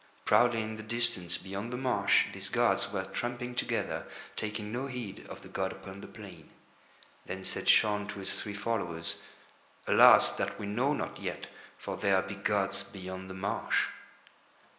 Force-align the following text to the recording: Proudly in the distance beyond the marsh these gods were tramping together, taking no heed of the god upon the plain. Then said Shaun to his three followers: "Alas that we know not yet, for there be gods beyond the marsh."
Proudly 0.25 0.63
in 0.63 0.77
the 0.77 0.81
distance 0.81 1.37
beyond 1.37 1.71
the 1.71 1.77
marsh 1.77 2.25
these 2.33 2.49
gods 2.49 2.91
were 2.91 3.05
tramping 3.05 3.53
together, 3.53 4.07
taking 4.35 4.71
no 4.71 4.87
heed 4.87 5.27
of 5.29 5.43
the 5.43 5.47
god 5.47 5.71
upon 5.71 6.01
the 6.01 6.07
plain. 6.07 6.49
Then 7.27 7.43
said 7.43 7.69
Shaun 7.69 8.07
to 8.07 8.17
his 8.19 8.41
three 8.41 8.55
followers: 8.55 9.17
"Alas 9.85 10.31
that 10.31 10.57
we 10.59 10.65
know 10.65 10.93
not 10.93 11.21
yet, 11.21 11.45
for 11.77 11.97
there 11.97 12.23
be 12.23 12.33
gods 12.33 12.81
beyond 12.81 13.29
the 13.29 13.35
marsh." 13.35 13.89